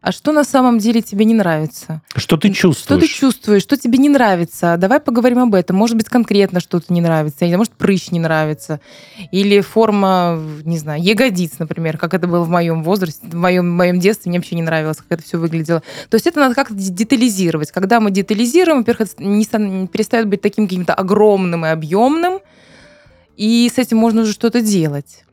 [0.00, 2.02] а что на самом деле тебе не нравится?
[2.14, 2.84] Что ты чувствуешь?
[2.84, 4.76] Что ты чувствуешь, что тебе не нравится?
[4.78, 5.76] Давай поговорим об этом.
[5.76, 8.80] Может быть, конкретно что-то не нравится, или может, прыщ не нравится,
[9.32, 13.76] или форма, не знаю, ягодиц, например, как это было в моем возрасте, в моем, в
[13.76, 15.82] моем детстве, мне вообще не нравилось, как это все выглядело.
[16.08, 17.72] То есть это надо как-то детализировать.
[17.72, 19.44] Когда мы детализируем, во-первых, это не
[19.88, 22.38] перестает быть таким каким-то огромным и объемным,
[23.36, 25.24] и с этим можно уже что-то делать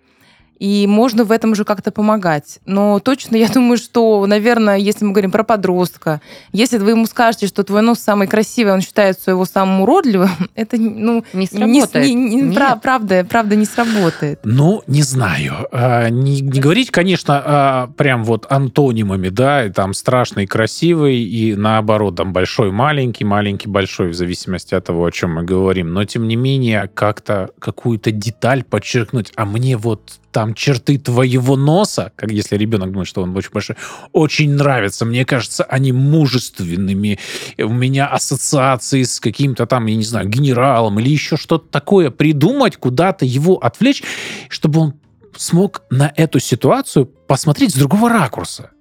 [0.59, 2.59] и можно в этом уже как-то помогать.
[2.65, 7.47] Но точно я думаю, что, наверное, если мы говорим про подростка, если вы ему скажете,
[7.47, 12.05] что твой нос самый красивый, он считается его самым уродливым, это ну, не сработает.
[12.05, 14.39] Не, не, не, правда, правда не сработает.
[14.43, 15.67] Ну, не знаю.
[15.71, 21.55] А, не, не говорить, конечно, а, прям вот антонимами, да, и там страшный, красивый, и
[21.55, 25.93] наоборот, там большой, маленький, маленький, большой, в зависимости от того, о чем мы говорим.
[25.93, 32.11] Но, тем не менее, как-то какую-то деталь подчеркнуть, а мне вот там черты твоего носа,
[32.17, 33.77] как если ребенок думает, что он очень большой,
[34.11, 35.05] очень нравятся.
[35.05, 37.19] Мне кажется, они мужественными.
[37.57, 42.11] У меня ассоциации с каким-то там, я не знаю, генералом или еще что-то такое.
[42.11, 44.03] Придумать, куда-то его отвлечь,
[44.49, 44.93] чтобы он
[45.37, 48.71] смог на эту ситуацию посмотреть с другого ракурса.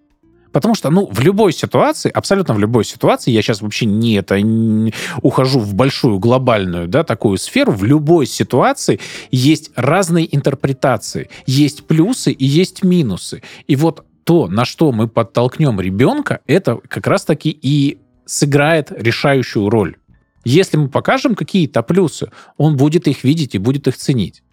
[0.54, 4.40] Потому что, ну, в любой ситуации, абсолютно в любой ситуации, я сейчас вообще не это
[4.40, 9.00] не ухожу в большую глобальную, да, такую сферу, в любой ситуации
[9.32, 13.42] есть разные интерпретации, есть плюсы и есть минусы.
[13.66, 19.96] И вот то, на что мы подтолкнем ребенка, это как раз-таки и сыграет решающую роль.
[20.44, 24.44] Если мы покажем какие-то плюсы, он будет их видеть и будет их ценить.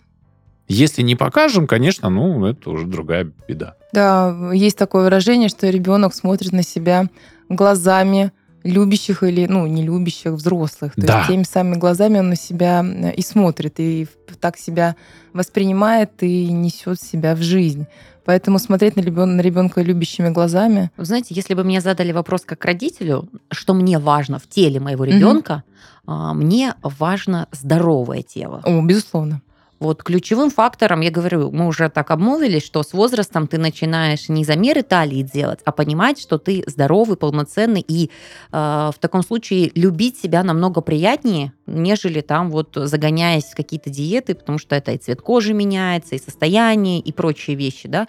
[0.67, 3.75] Если не покажем, конечно, ну, это уже другая беда.
[3.93, 7.07] Да, есть такое выражение, что ребенок смотрит на себя
[7.49, 8.31] глазами
[8.63, 10.93] любящих или, ну, не любящих взрослых.
[10.95, 11.17] То да.
[11.17, 14.07] есть теми самыми глазами он на себя э, и смотрит, и
[14.39, 14.95] так себя
[15.33, 17.87] воспринимает и несет себя в жизнь.
[18.23, 19.35] Поэтому смотреть на, ребен...
[19.35, 20.91] на ребенка любящими глазами.
[20.95, 25.05] Вы знаете, если бы мне задали вопрос как родителю, что мне важно в теле моего
[25.05, 25.63] ребенка,
[26.05, 26.33] угу.
[26.35, 28.61] мне важно здоровое тело.
[28.63, 29.41] О, безусловно.
[29.81, 34.45] Вот ключевым фактором, я говорю, мы уже так обмолвились, что с возрастом ты начинаешь не
[34.45, 38.11] замеры талии делать, а понимать, что ты здоровый, полноценный, и э,
[38.51, 44.59] в таком случае любить себя намного приятнее, нежели там вот загоняясь в какие-то диеты, потому
[44.59, 48.07] что это и цвет кожи меняется, и состояние, и прочие вещи, да.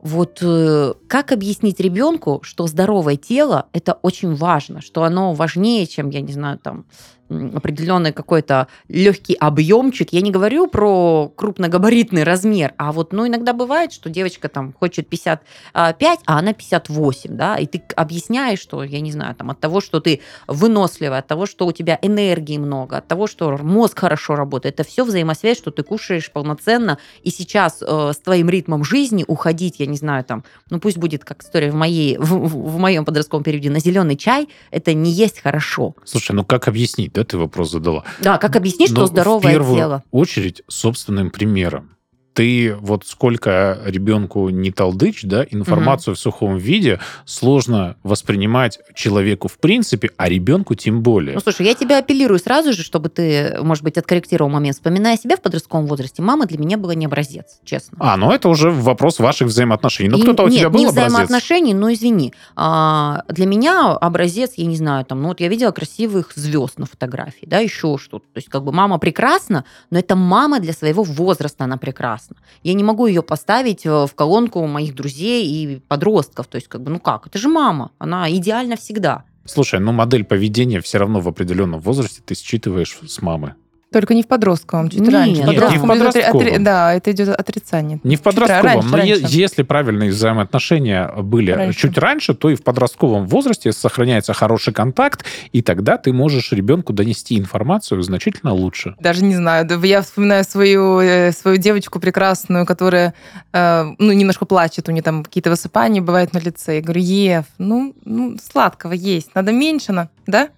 [0.00, 6.08] Вот э, как объяснить ребенку, что здоровое тело это очень важно, что оно важнее, чем,
[6.08, 6.86] я не знаю, там
[7.28, 10.12] определенный какой-то легкий объемчик.
[10.12, 15.08] Я не говорю про крупногабаритный размер, а вот, ну, иногда бывает, что девочка там хочет
[15.08, 19.80] 55, а она 58, да, и ты объясняешь, что, я не знаю, там, от того,
[19.80, 24.36] что ты выносливая, от того, что у тебя энергии много, от того, что мозг хорошо
[24.36, 29.24] работает, это все взаимосвязь, что ты кушаешь полноценно, и сейчас э, с твоим ритмом жизни
[29.26, 33.04] уходить, я не знаю, там, ну, пусть будет как история в, моей, в, в моем
[33.04, 35.94] подростковом периоде, на зеленый чай, это не есть хорошо.
[36.04, 37.13] Слушай, ну как объяснить?
[37.14, 38.04] Да, ты вопрос задала.
[38.20, 40.02] Да, как объяснить, Но что здоровое в первую тело?
[40.10, 41.93] очередь собственным примером
[42.34, 46.18] ты вот сколько ребенку не толдычь, да, информацию угу.
[46.18, 51.34] в сухом виде сложно воспринимать человеку в принципе, а ребенку тем более.
[51.34, 54.76] Ну, слушай, я тебя апеллирую сразу же, чтобы ты, может быть, откорректировал момент.
[54.76, 57.96] Вспоминая себя в подростковом возрасте, мама для меня была не образец, честно.
[58.00, 60.10] А, ну это уже вопрос ваших взаимоотношений.
[60.10, 61.10] Ну, кто-то у нет, тебя был не образец?
[61.10, 62.34] взаимоотношений, но извини.
[62.56, 66.86] А, для меня образец, я не знаю, там, ну вот я видела красивых звезд на
[66.86, 68.26] фотографии, да, еще что-то.
[68.32, 72.36] То есть как бы мама прекрасна, но это мама для своего возраста, она прекрасна прекрасно.
[72.62, 76.46] Я не могу ее поставить э, в колонку моих друзей и подростков.
[76.46, 79.24] То есть, как бы, ну как, это же мама, она идеальна всегда.
[79.44, 83.54] Слушай, ну модель поведения все равно в определенном возрасте ты считываешь с мамы.
[83.94, 85.42] Только не в подростковом, чуть Нет, раньше.
[85.44, 86.46] Нет, не в подростковом.
[86.46, 86.58] Отри...
[86.58, 88.00] Да, это идет отрицание.
[88.02, 89.26] Не в подростковом, раньше, но раньше.
[89.28, 91.78] если правильные взаимоотношения были раньше.
[91.78, 96.92] чуть раньше, то и в подростковом возрасте сохраняется хороший контакт, и тогда ты можешь ребенку
[96.92, 98.96] донести информацию значительно лучше.
[98.98, 103.14] Даже не знаю, я вспоминаю свою, э, свою девочку прекрасную, которая
[103.52, 106.74] э, ну, немножко плачет, у нее там какие-то высыпания бывают на лице.
[106.74, 110.48] Я говорю, Ев, ну, ну сладкого есть, надо меньше, да?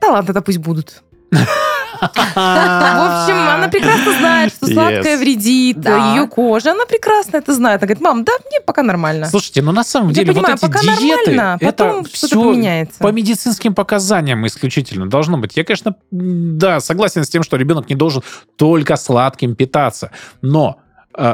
[0.00, 1.02] Да ладно, тогда пусть будут.
[2.00, 6.70] В общем, она прекрасно знает, что сладкое вредит ее коже.
[6.70, 7.82] Она прекрасно это знает.
[7.82, 9.26] Она говорит, мам, да, мне пока нормально.
[9.26, 15.38] Слушайте, ну на самом деле вот эти диеты, это все по медицинским показаниям исключительно должно
[15.38, 15.56] быть.
[15.56, 18.22] Я, конечно, да, согласен с тем, что ребенок не должен
[18.56, 20.10] только сладким питаться.
[20.42, 20.80] Но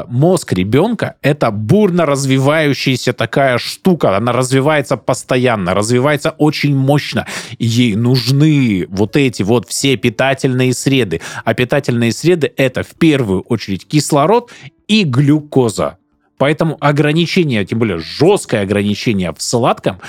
[0.07, 4.15] мозг ребенка— это бурно развивающаяся такая штука.
[4.17, 7.27] Она развивается постоянно, развивается очень мощно.
[7.59, 11.21] Ей нужны вот эти вот все питательные среды.
[11.43, 14.51] А питательные среды— это в первую очередь кислород
[14.87, 15.97] и глюкоза.
[16.37, 19.99] Поэтому ограничение, тем более жесткое ограничение в сладком,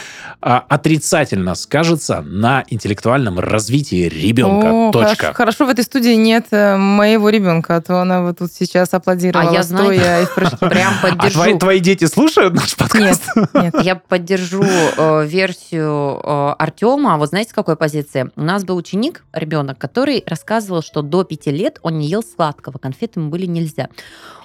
[0.41, 4.89] а, отрицательно скажется на интеллектуальном развитии ребенка.
[4.89, 5.17] О, Точка.
[5.17, 8.95] Хорошо, хорошо, в этой студии нет э, моего ребенка, а то она вот тут сейчас
[8.95, 10.27] аплодировала, а я, стоя и
[10.61, 11.41] прям поддержу.
[11.41, 13.23] А твои, твои дети слушают наш подкаст?
[13.37, 13.75] Нет, нет.
[13.83, 17.19] Я поддержу э, версию э, Артема.
[17.19, 18.31] Вот знаете, с какой позиции?
[18.35, 22.79] У нас был ученик, ребенок, который рассказывал, что до пяти лет он не ел сладкого,
[22.79, 23.89] конфеты ему были нельзя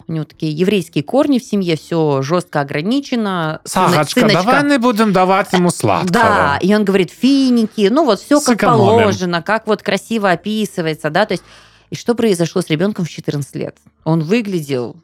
[0.09, 3.61] у него такие еврейские корни в семье, все жестко ограничено.
[3.63, 4.43] Сахачка, Сыночка.
[4.43, 6.11] давай не будем давать ему сладкого.
[6.11, 11.25] Да, и он говорит, финики, ну вот все как положено, как вот красиво описывается, да,
[11.25, 11.43] то есть
[11.89, 13.77] и что произошло с ребенком в 14 лет?
[14.03, 14.95] Он выглядел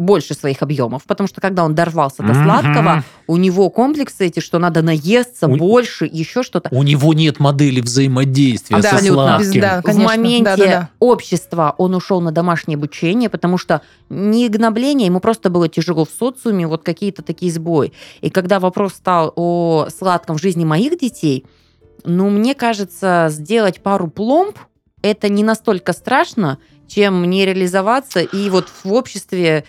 [0.00, 4.58] больше своих объемов, потому что когда он дорвался до сладкого, у него комплексы эти, что
[4.58, 5.56] надо наесться у...
[5.56, 6.68] больше, еще что-то.
[6.72, 9.60] У него нет модели взаимодействия а, со сладким.
[9.60, 10.02] Да, конечно.
[10.02, 10.90] В моменте да, да, да.
[10.98, 16.10] общества он ушел на домашнее обучение, потому что не гнобление, ему просто было тяжело в
[16.10, 17.92] социуме, вот какие-то такие сбои.
[18.22, 21.44] И когда вопрос стал о сладком в жизни моих детей,
[22.04, 24.56] ну, мне кажется, сделать пару пломб
[25.02, 29.64] это не настолько страшно, чем не реализоваться и вот в обществе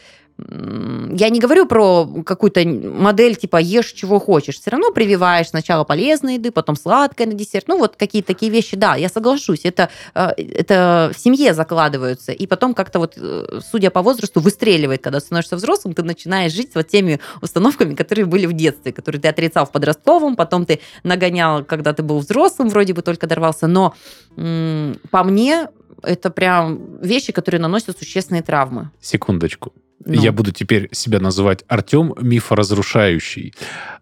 [0.50, 4.60] я не говорю про какую-то модель типа ешь чего хочешь.
[4.60, 7.68] Все равно прививаешь сначала полезные еды, потом сладкое на десерт.
[7.68, 9.62] Ну, вот какие-то такие вещи, да, я соглашусь.
[9.64, 12.32] Это, э, это в семье закладываются.
[12.32, 15.04] И потом как-то вот, э, судя по возрасту, выстреливает.
[15.04, 19.28] Когда становишься взрослым, ты начинаешь жить вот теми установками, которые были в детстве, которые ты
[19.28, 23.68] отрицал в подростковом, потом ты нагонял, когда ты был взрослым, вроде бы только дорвался.
[23.68, 23.94] Но
[24.36, 25.68] по мне,
[26.04, 28.90] это прям вещи, которые наносят существенные травмы.
[29.02, 29.74] Секундочку.
[30.06, 30.14] Ну.
[30.14, 33.54] Я буду теперь себя называть Артем мифоразрушающий.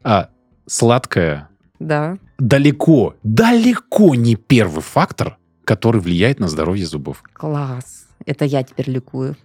[0.04, 0.30] А
[0.66, 2.18] сладкое да.
[2.38, 7.24] далеко, далеко не первый фактор, который влияет на здоровье зубов.
[7.34, 8.08] Класс.
[8.26, 9.36] Это я теперь ликую.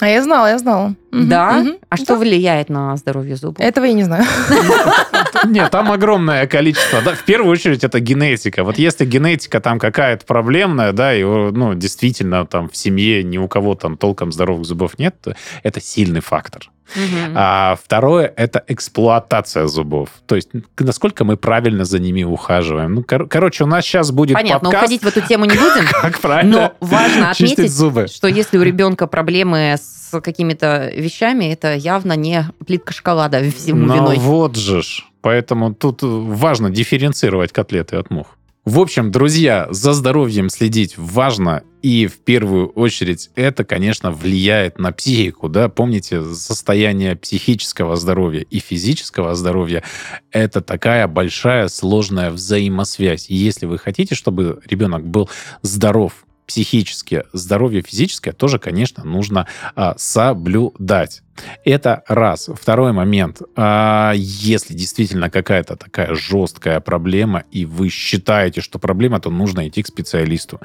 [0.00, 0.94] А я знала, я знала.
[1.10, 1.64] Да?
[1.88, 3.60] А что влияет на здоровье зубов?
[3.60, 4.24] Этого я не знаю.
[5.44, 7.02] Нет, там огромное количество.
[7.02, 8.64] Да, в первую очередь это генетика.
[8.64, 13.48] Вот если генетика там какая-то проблемная, да, и ну, действительно там в семье ни у
[13.48, 16.70] кого там толком здоровых зубов нет, то это сильный фактор.
[16.94, 17.32] Угу.
[17.34, 20.10] А второе это эксплуатация зубов.
[20.26, 22.94] То есть насколько мы правильно за ними ухаживаем.
[22.94, 24.84] Ну, кор- короче, у нас сейчас будет Понятно, подкаст.
[24.84, 25.86] уходить в эту тему не будем.
[26.02, 28.08] Как правильно Но важно отметить, зубы.
[28.08, 33.94] что если у ребенка проблемы с какими-то вещами, это явно не плитка шоколада всему ну,
[33.94, 34.16] виной.
[34.18, 35.04] вот же ж.
[35.22, 38.36] Поэтому тут важно дифференцировать котлеты от мух.
[38.64, 44.92] В общем, друзья, за здоровьем следить важно, и в первую очередь это, конечно, влияет на
[44.92, 49.82] психику, да, помните, состояние психического здоровья и физического здоровья—
[50.30, 53.28] это такая большая сложная взаимосвязь.
[53.28, 55.28] И если вы хотите, чтобы ребенок был
[55.62, 61.22] здоров психически, здоровье физическое тоже, конечно, нужно а, соблюдать.
[61.64, 62.50] Это раз.
[62.54, 63.40] Второй момент.
[63.56, 69.82] А, если действительно какая-то такая жесткая проблема, и вы считаете, что проблема, то нужно идти
[69.82, 70.60] к специалисту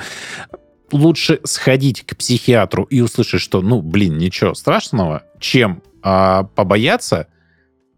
[0.91, 7.27] лучше сходить к психиатру и услышать, что, ну, блин, ничего страшного, чем а, побояться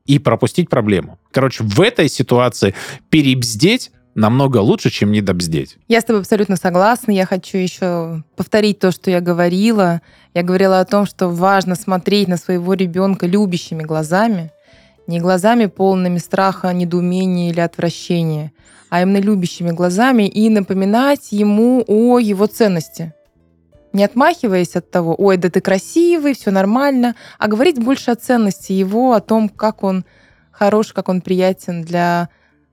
[0.05, 1.17] и пропустить проблему.
[1.31, 2.75] Короче, в этой ситуации
[3.09, 5.77] перебздеть намного лучше, чем недобздеть.
[5.87, 7.11] Я с тобой абсолютно согласна.
[7.11, 10.01] Я хочу еще повторить то, что я говорила.
[10.33, 14.51] Я говорила о том, что важно смотреть на своего ребенка любящими глазами,
[15.07, 18.51] не глазами полными страха, недоумения или отвращения,
[18.89, 23.13] а именно любящими глазами и напоминать ему о его ценности.
[23.91, 28.71] Не отмахиваясь от того, ой, да ты красивый, все нормально, а говорить больше о ценности
[28.71, 30.05] его, о том, как он
[30.51, 32.29] хорош, как он приятен для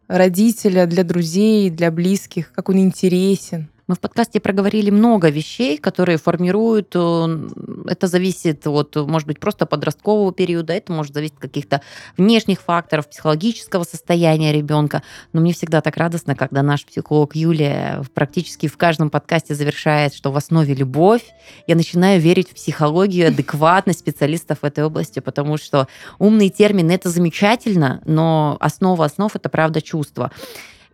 [0.08, 3.68] родителя, для друзей, для близких, как он интересен.
[3.86, 7.48] Мы в подкасте проговорили много вещей, которые формируют, э,
[7.86, 11.82] это зависит от, может быть, просто подросткового периода, это может зависеть от каких-то
[12.16, 15.04] внешних факторов, психологического состояния ребенка.
[15.32, 20.32] Но мне всегда так радостно, когда наш психолог Юлия практически в каждом подкасте завершает, что
[20.32, 21.22] в основе любовь.
[21.68, 25.86] Я начинаю верить в психологию, адекватность специалистов в этой области, потому что
[26.18, 30.32] умный термин это замечательно, но основа основ это правда чувство.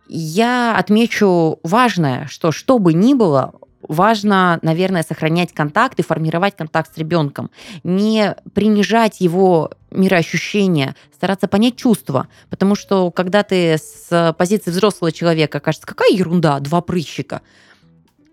[0.07, 3.53] Я отмечу важное, что что бы ни было,
[3.87, 7.51] важно, наверное, сохранять контакт и формировать контакт с ребенком,
[7.83, 15.59] не принижать его мироощущения, стараться понять чувства, потому что когда ты с позиции взрослого человека
[15.59, 17.41] кажется, какая ерунда, два прыщика,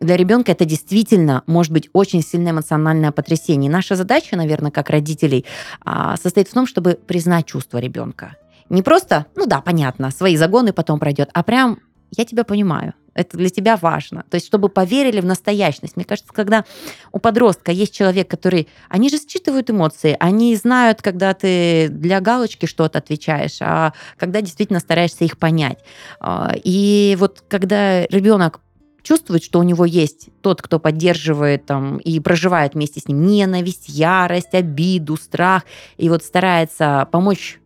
[0.01, 3.71] для ребенка это действительно может быть очень сильное эмоциональное потрясение.
[3.71, 5.45] наша задача, наверное, как родителей,
[5.85, 8.37] а, состоит в том, чтобы признать чувства ребенка
[8.71, 11.81] не просто, ну да, понятно, свои загоны потом пройдет, а прям
[12.17, 12.95] я тебя понимаю.
[13.13, 14.25] Это для тебя важно.
[14.31, 15.97] То есть, чтобы поверили в настоящность.
[15.97, 16.65] Мне кажется, когда
[17.13, 18.69] у подростка есть человек, который...
[18.89, 24.79] Они же считывают эмоции, они знают, когда ты для галочки что-то отвечаешь, а когда действительно
[24.79, 25.81] стараешься их понять.
[26.21, 28.61] А, и вот когда ребенок
[29.03, 33.89] чувствует, что у него есть тот, кто поддерживает там, и проживает вместе с ним ненависть,
[33.89, 35.65] ярость, обиду, страх,
[35.97, 37.60] и вот старается помочь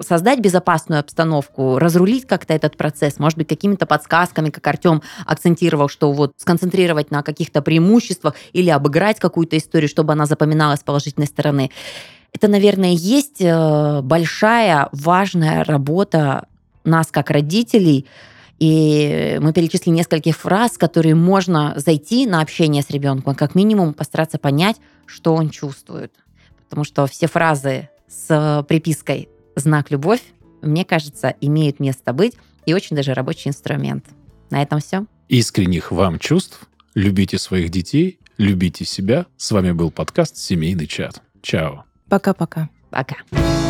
[0.00, 6.12] создать безопасную обстановку, разрулить как-то этот процесс, может быть, какими-то подсказками, как Артем акцентировал, что
[6.12, 11.70] вот сконцентрировать на каких-то преимуществах или обыграть какую-то историю, чтобы она запоминалась с положительной стороны.
[12.32, 16.46] Это, наверное, есть э, большая, важная работа
[16.84, 18.06] нас как родителей,
[18.58, 24.38] и мы перечислили несколько фраз, которые можно зайти на общение с ребенком, как минимум постараться
[24.38, 24.76] понять,
[25.06, 26.12] что он чувствует.
[26.68, 29.28] Потому что все фразы с припиской
[29.58, 30.22] «знак любовь»,
[30.62, 32.34] мне кажется, имеют место быть
[32.66, 34.04] и очень даже рабочий инструмент.
[34.50, 35.06] На этом все.
[35.28, 36.68] Искренних вам чувств.
[36.94, 39.26] Любите своих детей, любите себя.
[39.36, 41.22] С вами был подкаст «Семейный чат».
[41.42, 41.84] Чао.
[42.08, 42.68] Пока-пока.
[42.90, 43.14] Пока.
[43.14, 43.24] -пока.
[43.30, 43.67] Пока.